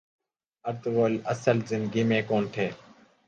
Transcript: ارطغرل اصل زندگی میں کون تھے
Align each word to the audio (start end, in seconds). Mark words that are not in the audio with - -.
ارطغرل 0.65 1.17
اصل 1.25 1.57
زندگی 1.67 2.03
میں 2.03 2.21
کون 2.27 2.47
تھے 2.53 2.69